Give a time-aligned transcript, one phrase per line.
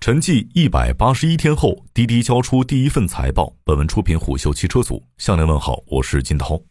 [0.00, 3.52] 沉寂一百八十一天后，滴滴交出第一份财报。
[3.64, 6.62] 本文出品虎嗅汽车组，向您问好，我是金涛。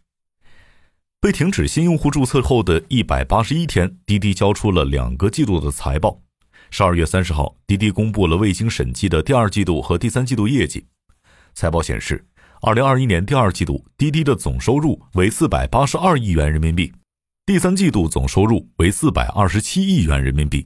[1.20, 6.22] 被停止新用户注册后的一百八十一天，滴滴交出了两个季度的财报。
[6.72, 10.86] 十二月三十号，滴滴公布了未经审计的第二季度和第三季度业绩。
[11.54, 12.26] 财报显示，
[12.62, 16.92] 二零二一年第二季度滴滴的总收入为四百八十二亿元人民币，
[17.46, 20.66] 第三季度总收入为四百二十七亿元人民币。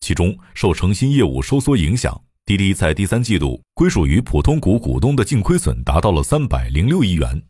[0.00, 7.42] 其中，受诚信业务收缩影响，滴滴在第三季度归属于普通股股东的净亏损达到了三百零六亿元。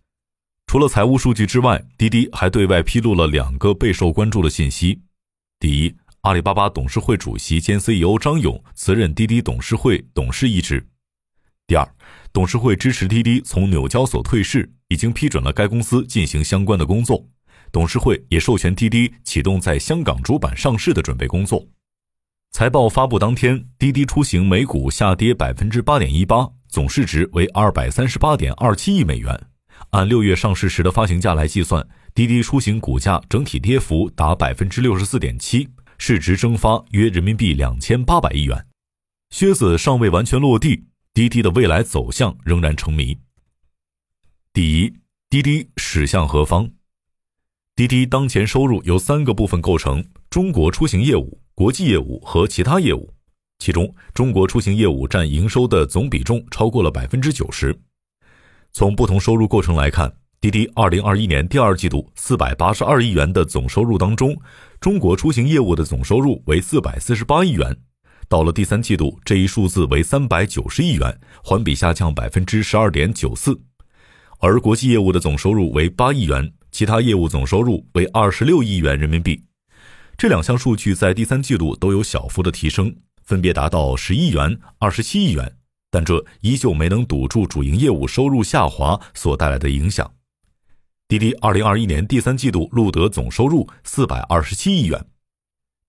[0.66, 5.00] 除了财务数据之外，滴滴还对外披露了两个备受关注的信息：
[5.58, 10.80] 第一，阿里巴巴董事会主席兼 CEO 张勇辞任滴滴董事会董事一职；
[11.66, 11.88] 第二，
[12.32, 17.24] 董事会支持滴滴从纽交所退市，已经批准了该公司进行相关的工作。
[17.72, 21.64] 董事会也授权滴滴启动在香港主板上市的准备工作。
[22.52, 29.40] 财报发布当天，滴滴出行每股下跌百分之八点一八，总市值为二百三十八点二七亿美元。
[29.90, 38.66] 按六月上市时的发行价来计算，滴滴出行股价整体跌幅达百分之六十四点七，市值蒸发约人民币两千八百亿元。
[39.30, 43.16] 靴子尚未完全落地，滴滴的未来走向仍然成谜。
[44.52, 44.92] 第一，
[45.30, 46.68] 滴滴驶向何方？
[47.76, 51.40] 滴滴当前收入由三个部分构成：中国出行业务。
[51.60, 53.12] 国际业务和其他业务，
[53.58, 57.78] 其中中国出行业务占营收的总比重超过了百分之九十。
[58.72, 64.34] 从不同收入构成来看，滴滴二零二一年第二季度四百八十二亿元的总收入当中，
[64.80, 67.76] 中国出行业务的总收入为四百四十八亿元。
[68.26, 73.60] 到了第三季度，这一数字为三百九十亿元，环比下降百分之十二点九四。
[74.38, 79.38] 而国际业务的总收入为八亿元，其他业务总收入为二十六亿元人民币。
[80.20, 85.56] 这两项数据在第三季度都有小幅的提升，分别达到十亿元、二十七亿元，
[85.90, 90.12] 但这依旧没能堵住主营业务收入下滑所带来的影响。
[91.08, 95.02] 滴滴二零二一年第三季度录得总收入四百二十七亿元，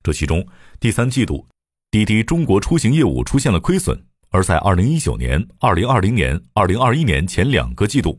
[0.02, 0.47] 这其中
[0.80, 1.46] 第三季度
[1.90, 8.18] 滴滴中国出行业务出现了亏损，而在二零一九年、二零二零年、二零二一年前两个季度。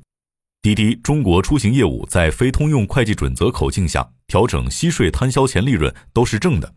[0.63, 6.73] 滴滴中国出行业务在非通用会计准则口径下调整息税摊销前利润都是正的，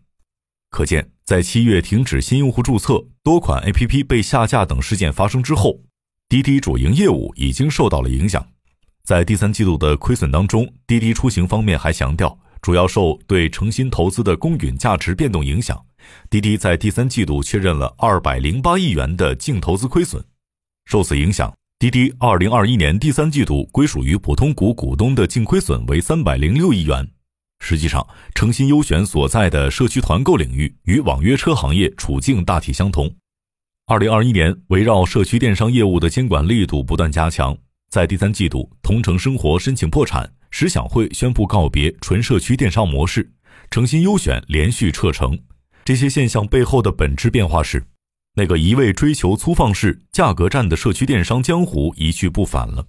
[0.70, 5.78] 可见在七月停止新用户注册、多款 APP 被下架等事件发生之后，
[6.28, 8.44] 滴滴主营业务已经受到了影响。
[9.04, 15.80] 在第三季度的亏损当中，滴滴出行方面还强调，主要受对诚心投资的公允价值变动影响，
[16.28, 20.24] 滴滴在第三季度确认了二百零八亿元的净投资亏损，
[20.86, 21.55] 受此影响。
[21.78, 27.06] 滴滴二零二一年第三季度归属于普通股股东的净亏损为三百零六亿元。
[27.58, 33.14] 实际上，诚心优选所在的社区团购领域与网约车行业处境大体相同。
[33.84, 37.54] 二零二一年，围绕社区电商业务的监管力度不断加强。
[37.90, 43.30] 在第三季度，同城生活申请破产，十享会宣布告别纯社区电商模式，
[43.70, 45.38] 诚心优选连续撤城。
[45.84, 47.84] 这些现象背后的本质变化是。
[48.38, 52.86] 那个一味追求粗放式价格战的社区电商江湖一去不返了。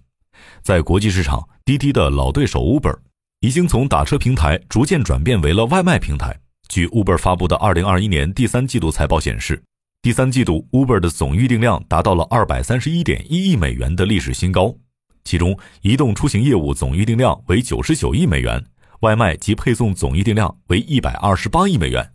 [0.62, 2.94] 在国际市场，滴滴的老对手 Uber
[3.40, 6.38] 已经从打车平台逐渐转变为了外卖平台。
[6.68, 9.64] 据 Uber 发布的2021年第三季度财报显示，
[10.02, 14.76] 第三季度 Uber 的总预订量达到了231.1亿美元的历史新高，
[15.24, 18.62] 其中移动出行业务总预订量为99亿美元，
[19.00, 22.12] 外卖及配送总预订量为128亿美元。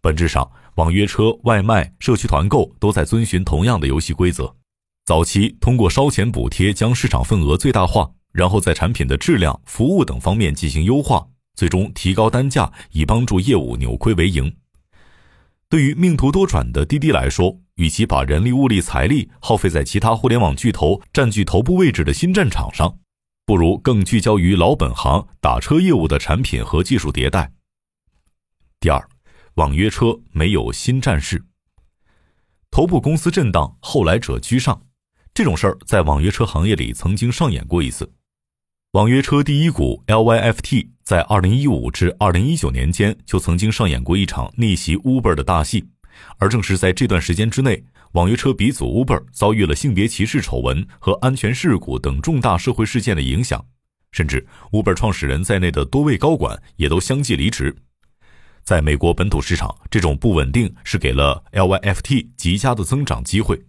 [0.00, 4.54] 本质上，网约车、外卖、社区团购都在遵循同样的游戏规则。
[5.06, 14.54] 早期通过烧钱补贴将市场份额最大化，然后在产品的质量、服务等方面进行优化，最终提高单价，以帮助业务扭亏为盈。
[15.70, 22.98] 对于命途多舛的滴滴来说，与其把人力、物力、财力耗费在其他互联网巨头占据头部位置的新战场上，
[23.46, 27.50] 不如更聚焦于老本行打车业务的产品和技术迭代。
[28.78, 29.08] 第二。
[29.56, 31.42] 网约车没有新战事，
[32.70, 34.82] 头部公司震荡，后来者居上，
[35.32, 38.12] 这种事儿在网约车行业里曾经上演过一次。
[38.92, 45.86] 网约车第一股 LYFT 在二零一五至二零一九年间就曾经上演过一场逆袭 Uber 的大戏，
[46.36, 47.82] 而正是在这段时间之内，
[48.12, 53.64] 网约车鼻祖 Uber 遭遇了性别歧视丑闻和安全事故等重大社会事件的影响，
[54.12, 57.74] 甚至 Uber 创始人在内的多位高管也都相继离职。
[58.66, 63.64] 在美国本土市场，这种不稳定是给了 LYFT 极佳的增长机会。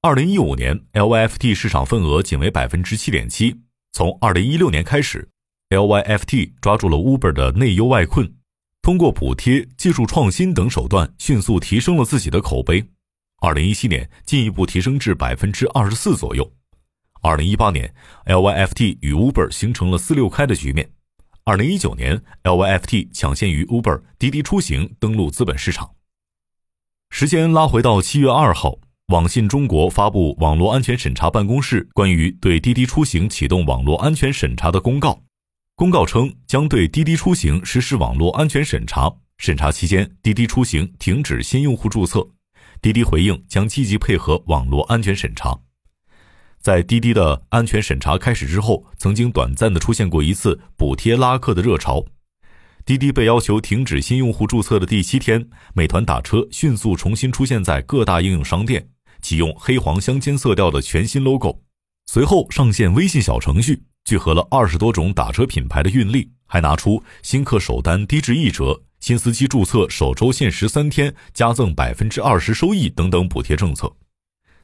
[0.00, 3.62] 二零一五年，LYFT 市场份额仅为百分之七点七。
[3.90, 5.28] 从二零一六年开始
[5.70, 8.32] ，LYFT 抓住了 Uber 的内忧外困，
[8.80, 12.84] 通过补贴、技术创新等手段，迅速提升了自己的口碑。
[13.40, 16.48] 二零一七年进一步提升至百分之二十四左右。
[17.22, 17.92] 二零一八年
[18.26, 20.88] ，LYFT 与 Uber 形成了四六开的局面。
[21.44, 25.90] 二零一九年，LYFT 抢先于 Uber、滴滴出行登陆资本市场。
[27.10, 28.78] 时间拉回到七月二号，
[29.08, 35.20] 网信中国发布网络安全审查办公室关于对滴滴出行启动网络安全审查的公告。
[35.74, 39.12] 公告称，将对滴滴出行实施网络安全审查。
[39.38, 42.24] 审查期间，滴滴出行停止新用户注册。
[42.80, 45.58] 滴滴回应将积极配合网络安全审查。
[46.62, 52.06] 在滴滴的安全审查开始之后，曾经短暂的出现过一次补贴拉客的热潮。
[52.84, 58.88] 滴滴被要求停止新用户注册的第七天，美团打车迅速重新出现在各大应用商店，
[59.20, 61.62] 启用黑黄相间色调的全新 logo，
[62.06, 73.92] 随后上线微信小程序，聚合了二十多种打车品牌的运力，还拿出新客首单低至一折、新司机注册首周限时三天加赠百分之二十收益等等补贴政策。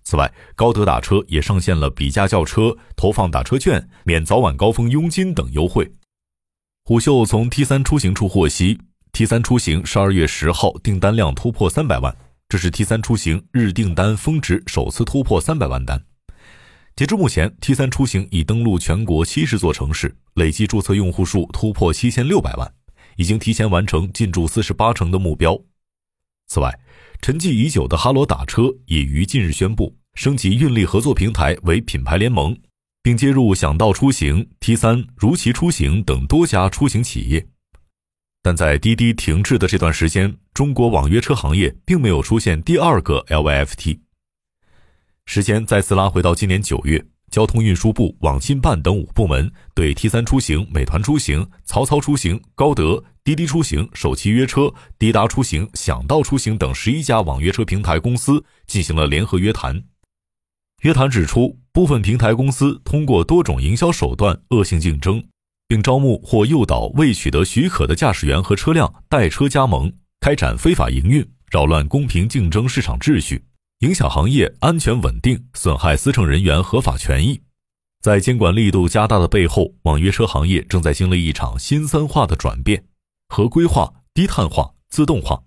[0.08, 5.92] 此外，高德打车也上线了比价叫车、投放打车券、免早晚高峰佣金等优惠。
[6.82, 8.80] 虎嗅从 T 三出行处获悉
[9.12, 12.16] ，T 三出行十二月十号订单量突破三百万，
[12.48, 16.02] 这是 T 三出行日订单峰值首次突破三百万单。
[16.96, 22.72] 截至目前，T 三出行已登陆全国七十座城市，累计注册用户数突破七千六百万，
[23.16, 25.60] 已经提前完成进驻四十八城的目标。
[26.46, 26.80] 此外，
[27.20, 32.52] 沉寂已久的哈罗打车也于近日宣布升级运力合作平台为品牌联盟，
[33.04, 37.46] 并接入想到出行、T 三、如祺出行等多家出行企业。
[38.42, 44.00] 但在滴滴停滞的这段时间，中国网约车行业并没有出现第二个 LYFT。
[45.24, 47.06] 时间再次拉回到今年九月。
[47.30, 59.80] 交通运输部、网信办等五部门对 T 三出行、美团出行、曹操出行、高德、滴滴出行、首汽约车、滴答出行、想到出行等十一家网约车平台公司进行了联合约谈。
[60.82, 65.24] 约谈指出，部分平台公司通过多种营销手段恶性竞争，
[65.66, 73.44] 并招募或诱导未取得许可的驾驶员和车辆代车加盟，开展非法营运，扰乱公平竞争市场秩序。
[73.80, 77.40] 影响行业安全稳定，损害司乘人员合法权益。
[78.00, 82.84] 在监管力度加大的背后，网约车行业正在经历一场新三化的转变：
[83.28, 85.42] 合规化、低碳化、自动化。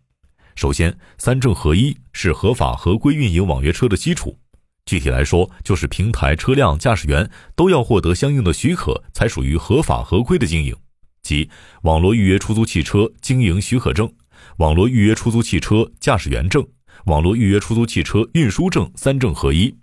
[0.56, 4.38] 首先，三证合一是合法合规运营网约车的基础。
[4.86, 10.76] 具体来说，就是平台、车辆、驾驶员都要获得相应的许可，才属于合法合规的经营，
[11.22, 11.50] 即
[11.84, 14.12] 网络预约出租汽车经营许可证、
[14.58, 16.68] 网络预约出租汽车驾驶员证。
[17.06, 19.76] 网络预约出租汽车运输证三证合一。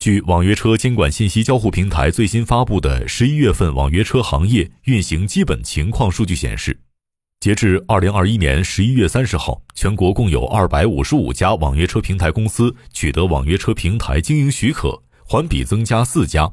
[0.00, 6.80] 据网约车监管信息交互平台最新发布的十一月份网约车行业运行基本情况数据显示，
[7.42, 16.48] 截至二零二一年十一月三十号，全国共有二百五十五家网约车平台公司取得网约车平台经营许可，环比增加四家。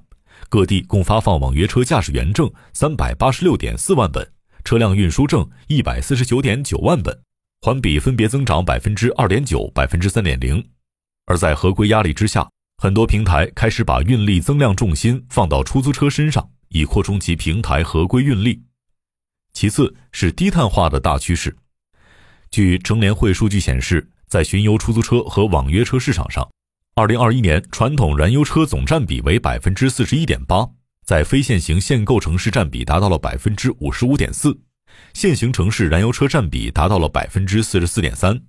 [0.50, 4.28] 各地共发放网约车驾驶员证三百八十六点四万本，
[4.64, 7.16] 车辆运输证一百四十九点九万本。
[7.62, 10.68] 环比分别增长百分之二点九、百分之三点零，
[11.28, 12.50] 而在合规压力之下，
[12.82, 18.64] 很多平台开始把运力增量重心放到出租车身上，以扩充其平台合规运力。
[19.60, 21.54] 其次是低碳化的大趋势。
[22.50, 26.50] 据乘联会数据显示，在巡游出租车和网约车市场上，
[26.96, 30.66] 二零二一年传统燃油车总占比为百分之四十一点八，
[31.06, 34.58] 在非限行限购城市占比达到了百分之五十五点四。
[35.14, 38.42] 现行城市燃油车占比达到了百分之四十四点三，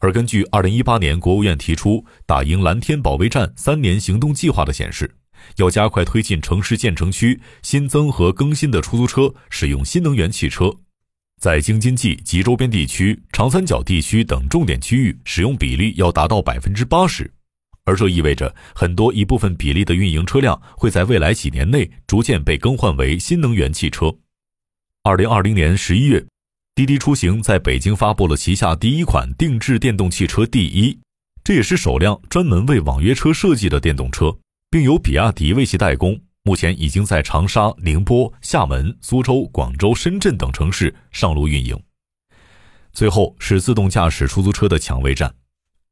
[0.00, 5.16] 而根据二零一八年国务院提出打赢蓝天保卫战三年行动计划的显示，
[5.56, 10.70] 要加快推进城市建成区新增和更新的出租车使用新能源汽车，
[11.40, 17.30] 在京津冀及周边地区、长三角地区等重点区域使用比例要达到百分之八十，
[17.84, 24.14] 而这意味着很多一部分比例的运营车辆会在未来几年内逐渐被更换为新能源汽车。
[25.02, 26.26] 二零二零年十一月，
[26.74, 30.98] 滴滴出行在北京发布了旗下第一款定制电动汽车“第一”，
[31.44, 34.36] 这也是首辆专门为网约车设计的电动车，
[34.70, 36.20] 并由比亚迪为其代工。
[36.42, 41.76] 目前已经在长沙、宁波、厦门、苏州、广州、深圳等城市上路运营。
[42.92, 45.34] 最后是自动驾驶出租车的抢位战。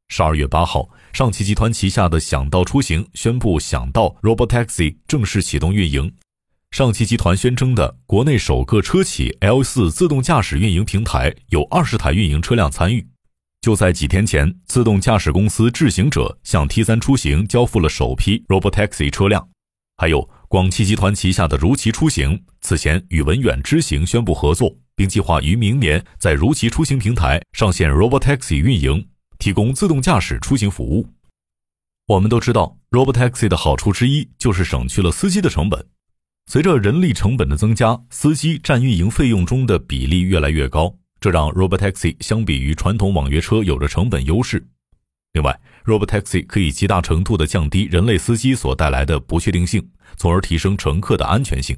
[0.07, 6.15] 十二月八号，上汽集团旗下的想到出行宣布，想到 Robotaxi 正式启动运营。
[6.71, 13.05] 上汽集团宣称的国内首个车企 L 四自动驾驶运营平台有二十台运营车辆参与。
[13.65, 19.49] 就在几天前，自动驾驶公司智行者向 T 三出行交付了首批 Robotaxi 车辆。
[19.97, 29.03] 还有广汽集团旗下的如祺出行，此前与文远知行宣布合作，并计划于明年在如祺出行平台上线 Robotaxi 运营。
[29.39, 31.09] 提供自动驾驶出行服务。
[32.05, 35.83] 我们都知道，Robotaxi 的好处之一就是省去了司机的成本。
[36.45, 40.95] 随着人力成本的增加，司机占运营费用中的比例越来越高，
[41.25, 44.63] 这让 Robotaxi 相比于传统网约车有着成本优势。
[45.33, 51.75] 另外，Robotaxi 可以极大程度地降低人类司机所带来的不确定性，从而提升乘客的安全性。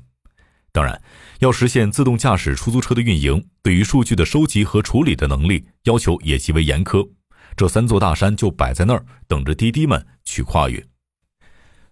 [0.74, 1.02] 当然，
[1.40, 7.10] 要实现自动驾驶出租车的运营，对于数据的收集和处理的能力要求也极为严苛。
[7.56, 10.86] 这三座大山就摆在那儿，等着滴滴们去跨越。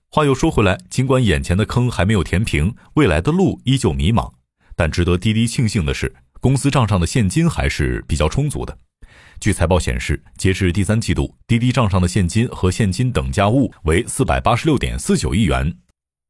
[0.09, 4.33] 话又说回来，尽管眼前的坑还没有填平，未来的路依旧迷茫，
[4.75, 6.13] 但值得滴滴庆幸的是，
[6.45, 8.77] 公司账上的现金还是比较充足的。
[9.39, 15.75] 据财报显示，截至第三季度，滴滴账上的现金和现金等价物为四百八十六点四九亿元。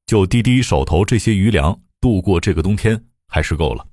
[0.06, 3.86] 就滴滴手头这些余粮，度过这个冬天还是够了。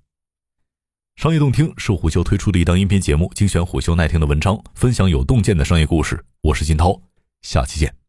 [1.17, 6.25] 商业洞听是虎嗅推出的一档音频节目，精选虎嗅耐听的文章，分享有洞见的商业故事。
[6.43, 7.03] 我是金涛，
[7.41, 8.02] 下期见。